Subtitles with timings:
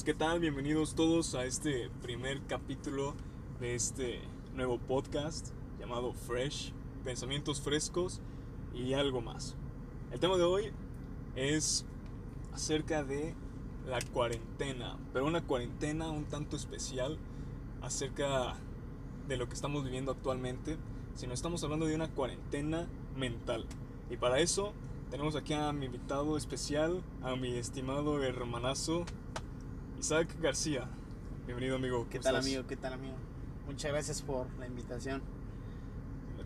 [0.00, 3.12] Pues qué tal, bienvenidos todos a este primer capítulo
[3.60, 4.22] de este
[4.54, 6.72] nuevo podcast llamado Fresh,
[7.04, 8.22] pensamientos frescos
[8.72, 9.56] y algo más.
[10.10, 10.72] El tema de hoy
[11.36, 11.84] es
[12.54, 13.34] acerca de
[13.86, 17.18] la cuarentena, pero una cuarentena un tanto especial
[17.82, 18.56] acerca
[19.28, 20.78] de lo que estamos viviendo actualmente,
[21.14, 22.88] sino estamos hablando de una cuarentena
[23.18, 23.66] mental.
[24.08, 24.72] Y para eso
[25.10, 29.04] tenemos aquí a mi invitado especial, a mi estimado hermanazo
[30.00, 30.88] Isaac García.
[31.44, 32.06] Bienvenido amigo.
[32.08, 32.66] ¿Qué tal amigo?
[32.66, 33.16] ¿Qué tal amigo?
[33.66, 35.20] Muchas gracias por la invitación.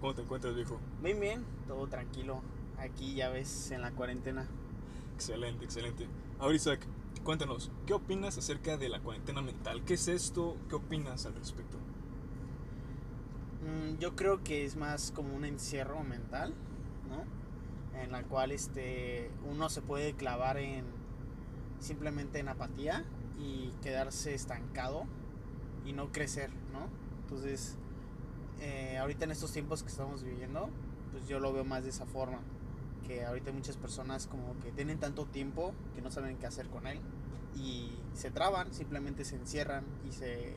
[0.01, 0.81] ¿Cómo te encuentras viejo?
[1.01, 2.43] Bien, bien, todo tranquilo.
[2.79, 4.49] Aquí ya ves en la cuarentena.
[5.15, 6.09] Excelente, excelente.
[6.41, 6.85] Ahora Isaac,
[7.23, 9.85] cuéntanos, ¿qué opinas acerca de la cuarentena mental?
[9.85, 10.57] ¿Qué es esto?
[10.69, 11.79] ¿Qué opinas al respecto?
[13.63, 16.55] Mm, yo creo que es más como un encierro mental,
[17.09, 18.01] ¿no?
[18.03, 20.85] En la cual este, uno se puede clavar en
[21.79, 23.05] simplemente en apatía
[23.39, 25.05] y quedarse estancado
[25.85, 26.89] y no crecer, ¿no?
[27.23, 27.77] Entonces,
[28.61, 30.69] eh, ahorita en estos tiempos que estamos viviendo,
[31.13, 32.41] pues yo lo veo más de esa forma.
[33.07, 36.87] Que ahorita muchas personas como que tienen tanto tiempo que no saben qué hacer con
[36.87, 36.99] él
[37.55, 40.55] y se traban, simplemente se encierran y se,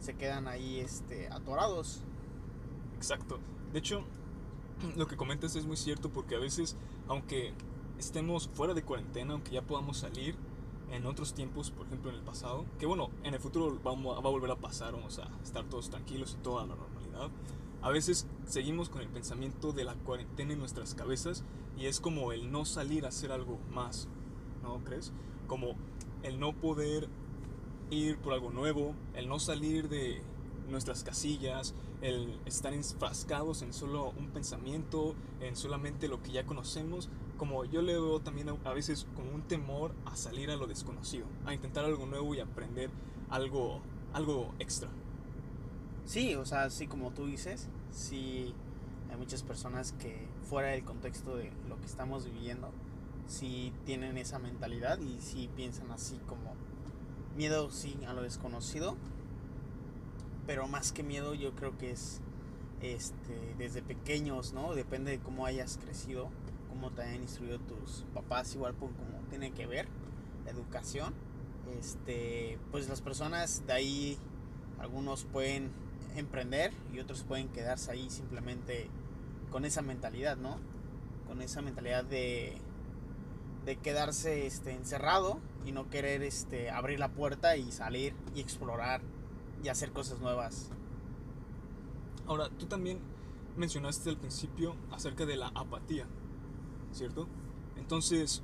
[0.00, 2.02] se quedan ahí este, atorados.
[2.96, 3.38] Exacto.
[3.72, 4.04] De hecho,
[4.96, 6.76] lo que comentas es muy cierto porque a veces,
[7.08, 7.52] aunque
[7.98, 10.36] estemos fuera de cuarentena, aunque ya podamos salir,
[10.90, 14.28] en otros tiempos, por ejemplo en el pasado, que bueno, en el futuro vamos, va
[14.28, 17.30] a volver a pasar, vamos a estar todos tranquilos y toda la normalidad.
[17.82, 21.44] A veces seguimos con el pensamiento de la cuarentena en nuestras cabezas
[21.78, 24.08] y es como el no salir a hacer algo más,
[24.62, 25.12] ¿no crees?
[25.46, 25.76] Como
[26.22, 27.08] el no poder
[27.90, 30.22] ir por algo nuevo, el no salir de
[30.68, 37.08] nuestras casillas, el estar enfrascados en solo un pensamiento, en solamente lo que ya conocemos
[37.40, 41.24] como yo le veo también a, veces como un temor a salir a lo desconocido,
[41.46, 42.90] a intentar algo nuevo y aprender
[43.30, 43.80] algo,
[44.12, 44.90] algo extra.
[46.04, 48.52] Sí, o sea, sí como tú dices, sí
[49.08, 52.72] hay muchas personas que fuera del contexto de lo que estamos viviendo,
[53.26, 56.52] sí tienen esa mentalidad y sí piensan así como
[57.38, 58.96] miedo sí a lo desconocido,
[60.46, 62.20] pero más que miedo yo creo que es
[62.82, 64.74] este desde pequeños, ¿no?
[64.74, 66.28] Depende de cómo hayas crecido
[66.70, 69.86] cómo te han instruido tus papás, igual por como tiene que ver
[70.44, 71.12] la educación.
[71.78, 74.18] Este, pues las personas de ahí,
[74.78, 75.70] algunos pueden
[76.16, 78.88] emprender y otros pueden quedarse ahí simplemente
[79.50, 80.58] con esa mentalidad, ¿no?
[81.28, 82.56] Con esa mentalidad de,
[83.64, 89.02] de quedarse este, encerrado y no querer este, abrir la puerta y salir y explorar
[89.62, 90.70] y hacer cosas nuevas.
[92.26, 92.98] Ahora, tú también
[93.56, 96.06] mencionaste al principio acerca de la apatía.
[96.92, 97.28] ¿Cierto?
[97.76, 98.42] Entonces,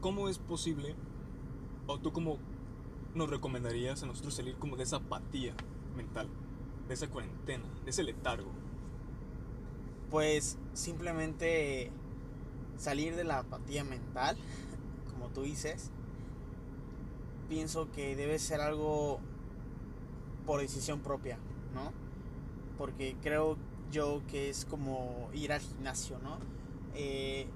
[0.00, 0.94] ¿cómo es posible,
[1.86, 2.38] o tú cómo
[3.14, 5.54] nos recomendarías a nosotros salir como de esa apatía
[5.96, 6.28] mental,
[6.88, 8.50] de esa cuarentena, de ese letargo?
[10.10, 11.90] Pues simplemente
[12.76, 14.36] salir de la apatía mental,
[15.12, 15.90] como tú dices,
[17.48, 19.20] pienso que debe ser algo
[20.44, 21.38] por decisión propia,
[21.74, 21.92] ¿no?
[22.78, 23.56] Porque creo
[23.90, 26.38] yo que es como ir al gimnasio, ¿no?
[26.94, 27.46] Eh,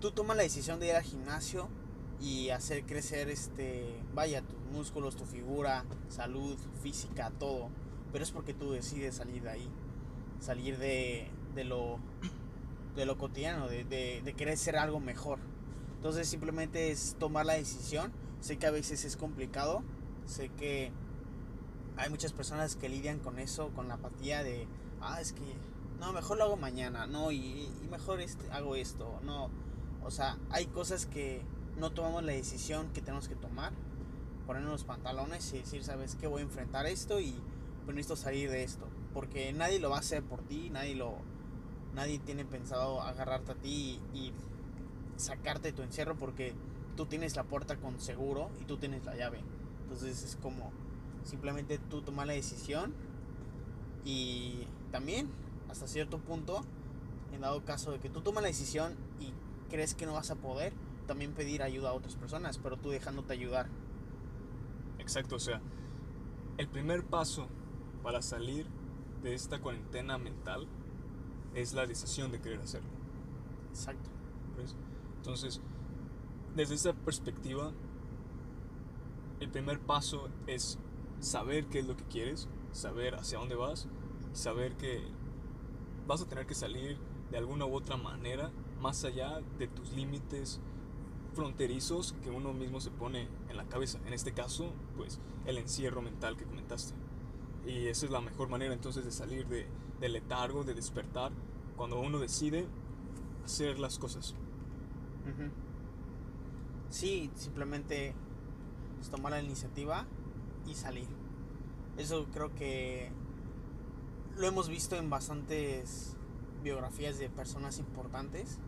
[0.00, 1.68] tú tomas la decisión de ir al gimnasio
[2.20, 3.84] y hacer crecer este,
[4.14, 7.68] vaya, tus músculos, tu figura, salud, física, todo.
[8.12, 9.68] Pero es porque tú decides salir de ahí,
[10.40, 11.98] salir de, de lo,
[12.94, 15.38] de lo cotidiano, de, de, de querer ser algo mejor.
[15.96, 18.12] Entonces simplemente es tomar la decisión.
[18.40, 19.82] Sé que a veces es complicado,
[20.26, 20.92] sé que
[21.96, 24.68] hay muchas personas que lidian con eso, con la apatía de,
[25.00, 25.42] ah, es que,
[25.98, 27.38] no, mejor lo hago mañana, no, y,
[27.82, 29.50] y mejor este, hago esto, no
[30.06, 31.42] o sea, hay cosas que
[31.76, 33.72] no tomamos la decisión que tenemos que tomar.
[34.46, 36.28] Ponernos los pantalones y decir, ¿sabes qué?
[36.28, 37.34] Voy a enfrentar esto y
[37.84, 38.86] pues necesito salir de esto.
[39.12, 41.14] Porque nadie lo va a hacer por ti, nadie lo...
[41.94, 44.32] Nadie tiene pensado agarrarte a ti y,
[45.16, 46.54] sacarte de tu encierro porque
[46.94, 49.40] tú tienes la puerta con seguro y tú tienes la llave.
[49.84, 50.70] Entonces es como
[51.24, 52.92] simplemente tú tomas la decisión
[54.04, 55.30] y también
[55.70, 56.60] hasta cierto punto,
[57.32, 58.94] en dado caso de que tú tomas la decisión
[59.68, 60.72] crees que no vas a poder,
[61.06, 63.68] también pedir ayuda a otras personas, pero tú dejándote ayudar.
[64.98, 65.60] Exacto, o sea,
[66.58, 67.48] el primer paso
[68.02, 68.66] para salir
[69.22, 70.66] de esta cuarentena mental
[71.54, 72.90] es la decisión de querer hacerlo.
[73.70, 74.10] Exacto.
[75.16, 75.60] Entonces,
[76.54, 77.72] desde esa perspectiva,
[79.40, 80.78] el primer paso es
[81.20, 83.88] saber qué es lo que quieres, saber hacia dónde vas,
[84.32, 85.02] saber que
[86.06, 86.98] vas a tener que salir
[87.30, 88.50] de alguna u otra manera
[88.80, 90.60] más allá de tus límites
[91.34, 93.98] fronterizos que uno mismo se pone en la cabeza.
[94.06, 96.94] En este caso, pues el encierro mental que comentaste.
[97.66, 99.66] Y esa es la mejor manera entonces de salir de,
[100.00, 101.32] del letargo, de despertar,
[101.76, 102.66] cuando uno decide
[103.44, 104.34] hacer las cosas.
[106.88, 108.14] Sí, simplemente
[109.10, 110.06] tomar la iniciativa
[110.66, 111.08] y salir.
[111.96, 113.10] Eso creo que
[114.36, 116.16] lo hemos visto en bastantes
[116.66, 118.58] biografías de personas importantes.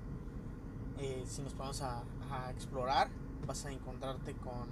[1.00, 2.04] Eh, si nos vamos a,
[2.54, 3.08] explorar,
[3.44, 4.68] vas a encontrarte con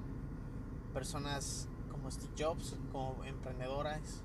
[0.95, 4.23] personas como Steve Jobs, como emprendedoras,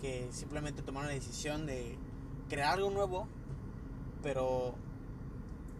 [0.00, 1.98] que simplemente tomaron la decisión de
[2.48, 3.26] crear algo nuevo,
[4.22, 4.76] pero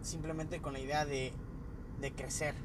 [0.03, 1.33] simplemente con la idea de,
[2.01, 2.57] de crecer.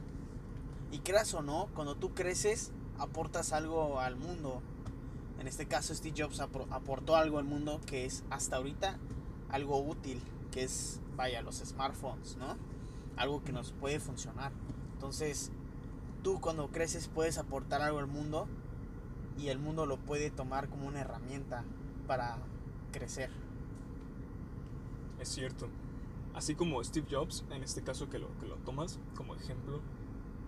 [0.91, 4.63] Y creas o no, cuando tú creces, aportas algo al mundo.
[5.39, 8.97] En este caso, Steve Jobs aportó algo al mundo que es hasta ahorita
[9.53, 10.19] algo útil,
[10.51, 12.57] que es, vaya, los smartphones, ¿no?
[13.15, 14.51] Algo que nos puede funcionar.
[14.93, 15.51] Entonces,
[16.23, 18.47] tú cuando creces puedes aportar algo al mundo
[19.37, 21.63] y el mundo lo puede tomar como una herramienta
[22.07, 22.39] para
[22.91, 23.29] crecer.
[25.19, 25.69] Es cierto.
[26.33, 29.81] Así como Steve Jobs, en este caso que lo, que lo tomas como ejemplo,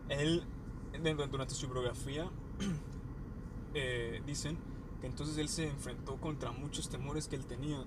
[0.09, 0.43] él,
[1.29, 2.27] durante su biografía,
[3.75, 4.57] eh, dicen
[4.99, 7.85] que entonces él se enfrentó contra muchos temores que él tenía,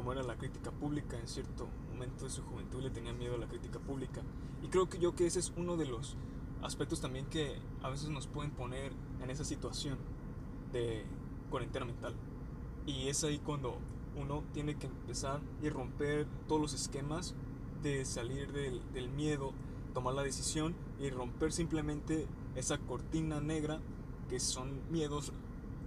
[0.00, 3.38] como era la crítica pública, en cierto momento de su juventud le tenía miedo a
[3.38, 4.22] la crítica pública.
[4.62, 6.16] Y creo que yo que ese es uno de los
[6.62, 8.92] aspectos también que a veces nos pueden poner
[9.22, 9.98] en esa situación
[10.72, 11.04] de
[11.50, 12.14] cuarentena mental.
[12.86, 13.76] Y es ahí cuando
[14.16, 17.34] uno tiene que empezar y romper todos los esquemas
[17.82, 19.52] de salir del, del miedo,
[19.92, 23.80] tomar la decisión y romper simplemente esa cortina negra
[24.30, 25.34] que son miedos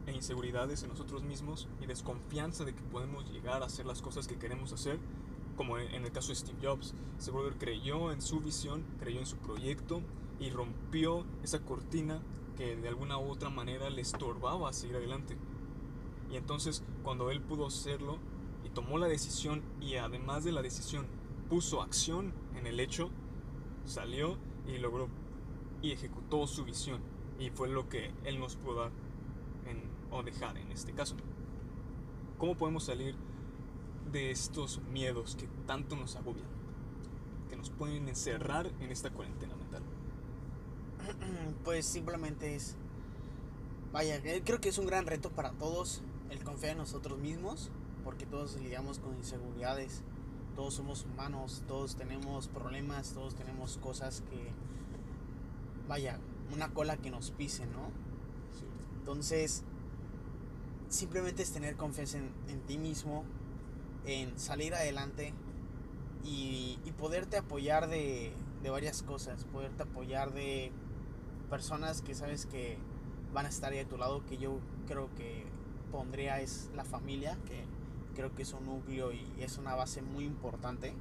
[0.05, 4.27] e inseguridades en nosotros mismos y desconfianza de que podemos llegar a hacer las cosas
[4.27, 5.00] que queremos hacer,
[5.55, 6.94] como en el caso de Steve Jobs.
[7.17, 10.01] Ese brother creyó en su visión, creyó en su proyecto
[10.39, 12.21] y rompió esa cortina
[12.57, 15.38] que de alguna u otra manera le estorbaba a seguir adelante.
[16.31, 18.17] Y entonces cuando él pudo hacerlo
[18.65, 21.05] y tomó la decisión y además de la decisión
[21.50, 23.09] puso acción en el hecho,
[23.85, 25.07] salió y logró
[25.81, 27.01] y ejecutó su visión.
[27.39, 28.91] Y fue lo que él nos pudo dar
[30.13, 31.15] o dejar en este caso.
[32.38, 33.15] ¿Cómo podemos salir
[34.12, 36.48] de estos miedos que tanto nos agobian?
[37.50, 39.83] Que nos pueden encerrar en esta cuarentena mental.
[41.63, 42.75] Pues simplemente es...
[43.92, 47.69] Vaya, eh, creo que es un gran reto para todos el confiar en nosotros mismos,
[48.04, 50.01] porque todos lidiamos con inseguridades,
[50.56, 54.51] todos somos humanos, todos tenemos problemas, todos tenemos cosas que,
[55.88, 56.19] vaya,
[56.51, 57.92] una cola que nos pise, ¿no?
[58.98, 59.63] Entonces,
[60.94, 63.24] simplemente es tener confianza en, ti mismo,
[64.06, 65.34] en salir adelante
[66.24, 68.31] y, poderte apoyar de,
[68.62, 70.72] de varias cosas, poderte apoyar de
[71.50, 72.78] personas que sabes que
[73.34, 75.44] van a estar ahí a tu lado, que yo creo que
[75.92, 77.66] pondría es la familia, que
[78.16, 80.94] creo que es un núcleo y es una base muy importante,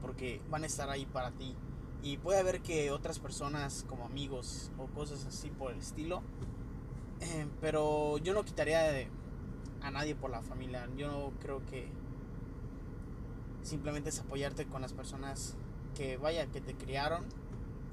[0.00, 1.54] porque van a estar ahí para ti.
[2.02, 6.22] Y puede haber que otras personas como amigos o cosas así por el estilo,
[7.20, 8.80] eh, pero yo no quitaría
[9.86, 10.88] a nadie por la familia.
[10.96, 11.88] Yo creo que
[13.62, 15.56] simplemente es apoyarte con las personas
[15.94, 17.24] que vaya, que te criaron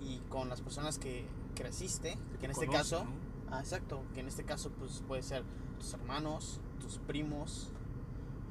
[0.01, 3.05] y con las personas que creciste, que, en este caso,
[3.49, 5.43] ah, exacto, que en este caso pues puede ser
[5.79, 7.71] tus hermanos, tus primos,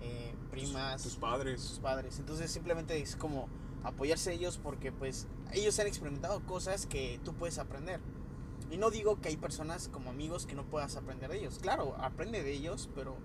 [0.00, 2.18] eh, primas, tus, padres, tus padres.
[2.18, 3.49] Entonces simplemente es como
[3.84, 8.00] apoyarse ellos porque pues ellos han experimentado cosas que tú puedes aprender.
[8.70, 11.58] Y no digo que hay personas como amigos que no puedas aprender de ellos.
[11.61, 13.16] Claro, aprende de ellos, pero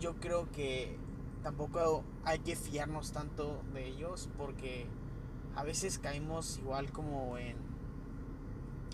[0.00, 0.96] yo creo que
[1.42, 4.86] tampoco hay que fiarnos tanto de ellos porque
[5.56, 7.56] a veces caemos igual como en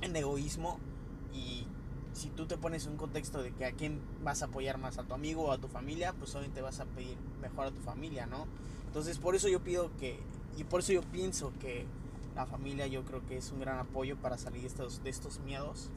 [0.03, 0.79] en egoísmo
[1.33, 1.67] y
[2.13, 5.03] si tú te pones un contexto de que a quién vas a apoyar más, a
[5.05, 8.27] tu amigo o a tu familia, pues obviamente vas a pedir mejor a tu familia,
[8.27, 8.47] ¿no?
[8.87, 10.21] Entonces por eso yo pido que,
[10.57, 11.87] y por eso yo pienso que
[12.37, 15.41] la familia yo creo que es un gran apoyo para salir de estos, de estos
[15.41, 15.89] miedos,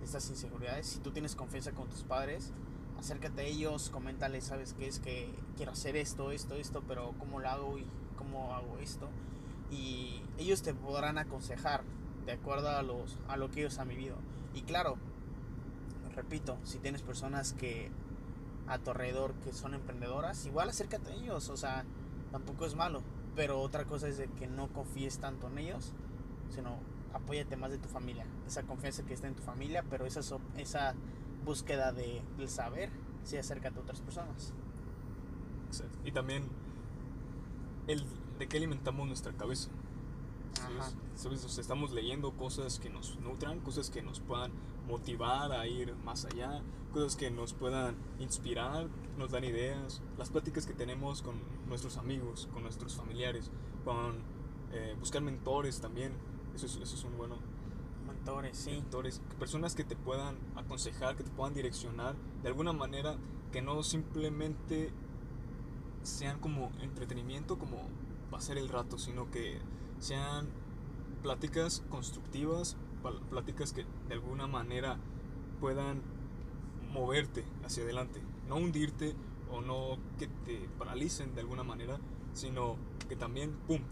[0.00, 0.86] de estas inseguridades.
[0.86, 2.52] Si tú tienes confianza con tus padres,
[2.98, 7.40] acércate a ellos, coméntales, sabes qué es que quiero hacer esto, esto, esto, pero cómo
[7.40, 7.86] lo hago y
[8.16, 9.08] cómo hago esto.
[9.70, 11.82] Y ellos te podrán aconsejar
[12.24, 14.16] de acuerdo a, los, a lo que ellos han vivido.
[14.54, 14.96] Y claro,
[16.14, 17.90] repito, si tienes personas que
[18.66, 21.84] a tu alrededor que son emprendedoras, igual acércate a ellos, o sea,
[22.32, 23.02] tampoco es malo.
[23.34, 25.92] Pero otra cosa es de que no confíes tanto en ellos,
[26.54, 26.78] sino
[27.12, 28.24] apóyate más de tu familia.
[28.46, 30.20] Esa confianza que está en tu familia, pero esa,
[30.56, 30.94] esa
[31.46, 32.90] búsqueda de, del saber,
[33.24, 34.52] sí acércate a otras personas.
[36.04, 36.44] Y también
[37.86, 38.04] el
[38.38, 39.70] de qué alimentamos nuestra cabeza.
[40.54, 40.96] ¿sabes?
[41.14, 41.44] ¿sabes?
[41.44, 44.52] O sea, estamos leyendo cosas que nos nutran, cosas que nos puedan
[44.88, 46.62] motivar a ir más allá,
[46.92, 48.88] cosas que nos puedan inspirar,
[49.18, 51.36] nos dan ideas, las pláticas que tenemos con
[51.68, 53.50] nuestros amigos, con nuestros familiares,
[53.84, 54.16] con
[54.72, 56.12] eh, buscar mentores también,
[56.54, 57.36] eso es, eso es un bueno.
[58.26, 58.70] Mentores, sí.
[58.72, 63.16] Mentores, personas que te puedan aconsejar, que te puedan direccionar de alguna manera
[63.52, 64.90] que no simplemente
[66.02, 67.88] sean como entretenimiento, como
[68.28, 69.60] pasar el rato, sino que
[70.00, 70.48] sean
[71.22, 72.76] pláticas constructivas,
[73.30, 74.98] pláticas que de alguna manera
[75.60, 76.02] puedan
[76.90, 79.14] moverte hacia adelante, no hundirte
[79.52, 82.00] o no que te paralicen de alguna manera,
[82.32, 82.74] sino
[83.08, 83.82] que también, ¡pum!,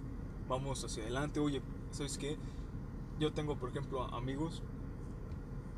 [0.49, 1.39] vamos hacia adelante.
[1.39, 1.63] Oye,
[1.93, 2.37] ¿sabes qué?
[3.19, 4.63] Yo tengo, por ejemplo, amigos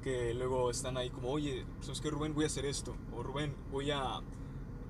[0.03, 2.35] que luego están ahí como, oye, ¿sabes qué, Rubén?
[2.35, 2.95] Voy a hacer esto.
[3.13, 4.21] O Rubén, voy a...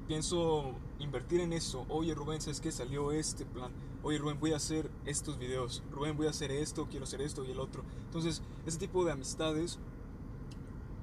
[0.06, 1.86] Pienso invertir en eso.
[1.88, 2.70] Oye, Rubén, ¿sabes qué?
[2.70, 3.72] Salió este plan.
[4.02, 5.82] Oye, Rubén, voy a hacer estos videos.
[5.90, 7.82] Rubén, voy a hacer esto, quiero hacer esto y el otro.
[8.04, 9.78] Entonces, ese tipo de amistades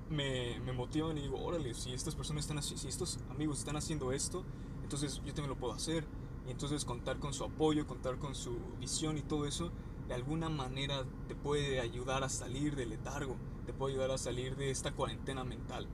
[0.09, 3.75] me, me motivan y digo, órale, si estas personas están así, si estos amigos están
[3.75, 4.43] haciendo esto,
[4.83, 6.05] entonces yo también lo puedo hacer.
[6.47, 9.71] Y entonces contar con su apoyo, contar con su visión y todo eso,
[10.07, 14.55] de alguna manera te puede ayudar a salir del letargo, te puede ayudar a salir
[14.55, 15.88] de esta cuarentena mental.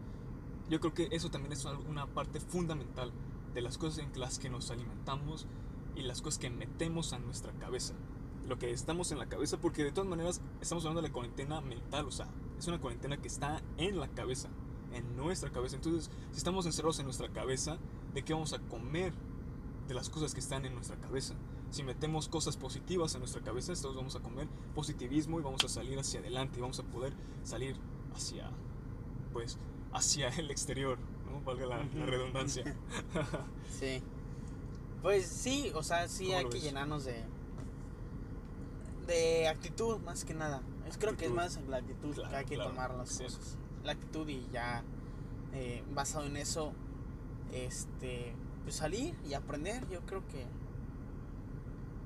[0.69, 3.11] Yo creo que eso también es una parte fundamental
[3.53, 5.47] de las cosas en las que nos alimentamos
[5.95, 7.93] y las cosas que metemos a nuestra cabeza.
[8.47, 11.61] Lo que estamos en la cabeza, porque de todas maneras estamos hablando de la cuarentena
[11.61, 14.49] mental, o sea, es una cuarentena que está en la cabeza,
[14.93, 15.75] en nuestra cabeza.
[15.75, 17.77] Entonces, si estamos encerrados en nuestra cabeza,
[18.13, 19.13] ¿de qué vamos a comer?
[19.87, 21.35] De las cosas que están en nuestra cabeza.
[21.71, 25.69] Si metemos cosas positivas en nuestra cabeza, entonces vamos a comer positivismo y vamos a
[25.69, 27.75] salir hacia adelante y vamos a poder salir
[28.15, 28.49] hacia,
[29.33, 29.57] pues,
[29.93, 30.97] hacia el exterior,
[31.29, 31.41] ¿no?
[31.41, 32.63] Valga la, la redundancia.
[33.79, 34.01] sí.
[35.01, 37.23] Pues sí, o sea, sí hay que llenarnos de
[39.09, 40.61] de actitud más que nada.
[40.87, 43.57] Es creo que es más la actitud que hay que tomar las cosas.
[43.83, 44.83] La actitud y ya
[45.53, 46.73] eh, basado en eso,
[47.51, 48.33] este,
[48.63, 49.87] pues salir y aprender.
[49.89, 50.45] Yo creo que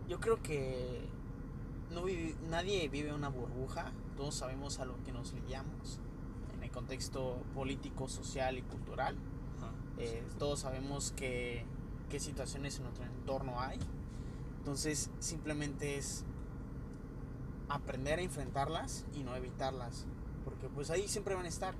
[0.07, 1.01] yo creo que
[1.91, 2.03] no
[2.49, 3.91] nadie vive una burbuja.
[4.17, 5.99] Todos sabemos a lo que nos lidiamos
[6.53, 9.15] en el contexto político, social y cultural.
[9.99, 11.65] Eh, todos sabemos que
[12.09, 13.79] qué situaciones en nuestro entorno hay.
[14.57, 16.25] Entonces simplemente es
[17.69, 20.05] aprender a enfrentarlas y no evitarlas.
[20.43, 21.75] Porque pues ahí siempre van a estar,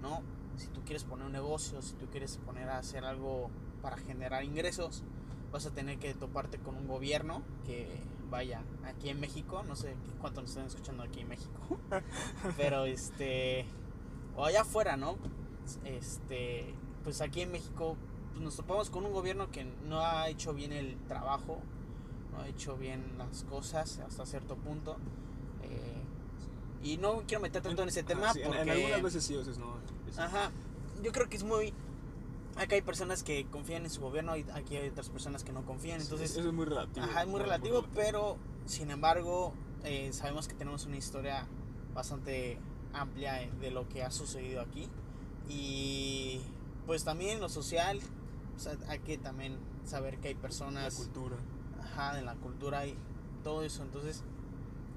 [0.00, 0.22] ¿no?
[0.56, 3.50] Si tú quieres poner un negocio, si tú quieres poner a hacer algo
[3.82, 5.02] para generar ingresos,
[5.56, 7.88] vas a tener que toparte con un gobierno que
[8.30, 11.78] vaya aquí en México, no sé cuánto nos están escuchando aquí en México,
[12.58, 13.64] pero este
[14.36, 15.16] o allá afuera, ¿no?
[15.84, 17.96] Este, pues aquí en México
[18.32, 21.62] pues, nos topamos con un gobierno que no ha hecho bien el trabajo,
[22.32, 24.98] no ha hecho bien las cosas hasta cierto punto.
[25.62, 26.02] Eh,
[26.82, 28.60] y no quiero meter tanto en ese tema porque...
[28.60, 29.78] En, algunas veces sí, veces no.
[30.18, 30.50] Ajá,
[31.02, 31.72] yo creo que es muy...
[32.56, 35.64] Acá hay personas que confían en su gobierno y aquí hay otras personas que no
[35.66, 36.30] confían, entonces...
[36.30, 37.04] eso es muy relativo.
[37.04, 39.52] Ajá, es muy, relativo, pero sin embargo
[39.84, 41.46] eh, sabemos que tenemos una historia
[41.94, 42.58] bastante
[42.94, 44.88] amplia de lo que ha sucedido aquí
[45.48, 46.40] y
[46.86, 48.00] pues también lo social
[48.88, 50.98] hay que también saber que hay personas...
[50.98, 51.36] La cultura.
[51.80, 52.96] Ajá, en la cultura y
[53.44, 53.82] todo eso.
[53.82, 54.24] Entonces,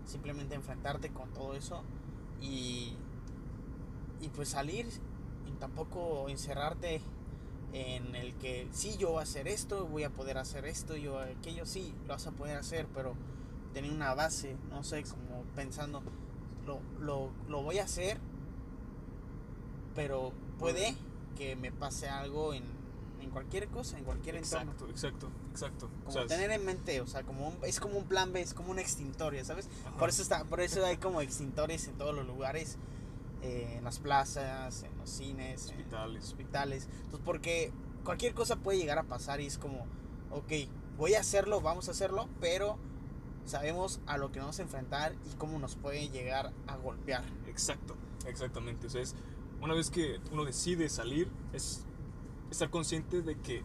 [0.06, 1.84] simplemente enfrentarte con todo eso
[2.42, 2.96] y,
[4.22, 4.88] y pues salir
[5.48, 7.02] y tampoco encerrarte
[7.74, 11.20] en el que sí, yo voy a hacer esto, voy a poder hacer esto, yo
[11.20, 13.16] aquello sí, lo vas a poder hacer, pero
[13.74, 16.02] tener una base, no sé, como pensando,
[16.66, 18.20] lo, lo, lo voy a hacer,
[19.96, 20.96] pero puede
[21.38, 22.80] que me pase algo en
[23.22, 24.72] en cualquier cosa, en cualquier entorno.
[24.72, 25.90] Exacto, exacto, exacto.
[26.06, 28.80] Como tener en mente, o sea, como es como un plan B, es como un
[28.80, 29.70] extintorio, ¿sabes?
[29.98, 32.78] Por eso está, por eso hay como extintores en todos los lugares,
[33.42, 36.24] eh, en las plazas, en los cines, hospitales.
[36.24, 36.90] En hospitales.
[36.92, 37.72] Entonces, porque
[38.04, 39.86] cualquier cosa puede llegar a pasar y es como,
[40.32, 40.52] ok,
[40.98, 42.78] voy a hacerlo, vamos a hacerlo, pero
[43.46, 47.24] sabemos a lo que vamos a enfrentar y cómo nos puede llegar a golpear.
[47.48, 48.88] Exacto, exactamente.
[48.88, 49.16] O sea, es,
[49.62, 51.86] una vez que uno decide salir, es
[52.52, 53.64] estar consciente de que,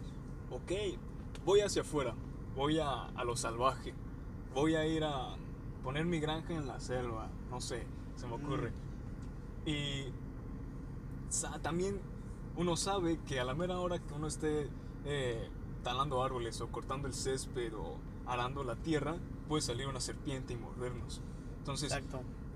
[0.50, 0.98] ok,
[1.44, 2.14] voy hacia afuera,
[2.54, 3.94] voy a, a lo salvaje,
[4.54, 5.36] voy a ir a
[5.82, 7.84] poner mi granja en la selva, no sé,
[8.16, 8.70] se me ocurre.
[8.70, 8.93] Mm.
[9.66, 10.04] Y
[11.62, 12.00] también
[12.56, 14.68] uno sabe que a la mera hora que uno esté
[15.04, 15.48] eh,
[15.82, 19.16] talando árboles o cortando el césped o arando la tierra,
[19.48, 21.20] puede salir una serpiente y mordernos.
[21.58, 21.92] Entonces,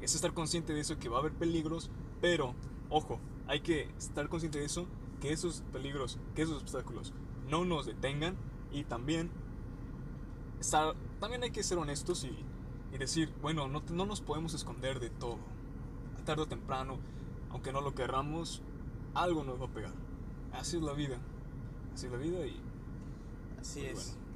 [0.00, 2.55] es estar consciente de eso, que va a haber peligros, pero,
[2.88, 4.87] ojo, hay que estar consciente de eso
[5.21, 7.12] que esos peligros, que esos obstáculos
[7.49, 8.37] no nos detengan
[8.71, 9.31] y también
[10.61, 12.45] estar, también hay que ser honestos y
[12.93, 15.38] y decir, bueno, no, no nos podemos esconder de todo.
[16.28, 16.99] Tarde o temprano,
[17.50, 18.61] aunque no lo querramos,
[19.14, 19.92] algo nos va a pegar.
[20.52, 21.16] Así es la vida.
[21.94, 22.61] Así es la vida y
[23.58, 24.14] Así pues, es.
[24.14, 24.28] bueno.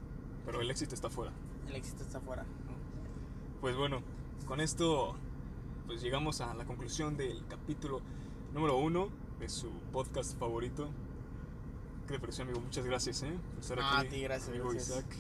[0.47, 1.33] Pero el éxito está afuera.
[1.69, 2.47] El éxito está afuera.
[3.61, 4.01] Pues bueno,
[4.47, 5.15] con esto
[5.87, 8.01] pues llegamos a la conclusión del capítulo
[8.55, 10.89] número uno de su podcast favorito.
[12.07, 12.61] ¿Qué te pareció, amigo?
[12.61, 13.39] Muchas gracias, ¿eh?
[13.53, 14.07] Por estar Ah, aquí.
[14.07, 14.89] a ti, gracias, amigo gracias.
[14.97, 15.17] Isaac.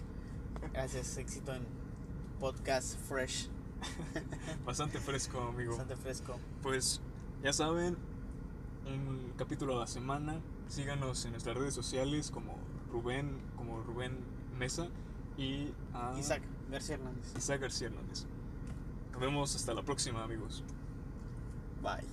[0.73, 1.65] Gracias, éxito en
[2.41, 3.51] podcast fresh.
[4.65, 5.77] Bastante fresco, amigo.
[5.77, 6.39] Bastante fresco.
[6.63, 7.01] Pues
[7.43, 7.97] ya saben,
[8.87, 10.41] un capítulo a la semana.
[10.69, 12.57] Síganos en nuestras redes sociales como
[12.91, 14.19] Rubén, como Rubén
[14.59, 14.89] Mesa
[15.37, 17.35] y a Isaac García Hernández.
[17.37, 18.27] Isaac García Hernández.
[19.13, 20.65] Nos vemos hasta la próxima, amigos.
[21.83, 22.07] Bye.